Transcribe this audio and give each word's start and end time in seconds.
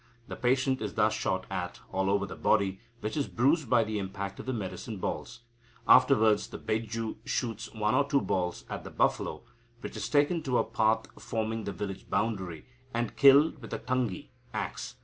The 0.27 0.35
patient 0.35 0.81
is 0.81 0.95
thus 0.95 1.13
shot 1.13 1.45
at 1.51 1.79
all 1.91 2.09
over 2.09 2.25
the 2.25 2.35
body, 2.35 2.79
which 3.01 3.15
is 3.15 3.27
bruised 3.27 3.69
by 3.69 3.83
the 3.83 3.99
impact 3.99 4.39
of 4.39 4.47
the 4.47 4.51
medicine 4.51 4.97
balls. 4.97 5.41
Afterwards 5.87 6.47
the 6.47 6.57
Beju 6.57 7.17
shoots 7.23 7.71
one 7.75 7.93
or 7.93 8.03
two 8.09 8.19
balls 8.21 8.65
at 8.67 8.83
the 8.83 8.89
buffalo, 8.89 9.43
which 9.81 9.95
is 9.95 10.09
taken 10.09 10.41
to 10.41 10.57
a 10.57 10.63
path 10.63 11.05
forming 11.21 11.65
the 11.65 11.71
village 11.71 12.09
boundary, 12.09 12.65
and 12.95 13.15
killed 13.15 13.61
with 13.61 13.75
a 13.75 13.77
tangi 13.77 14.29
(axe). 14.55 14.95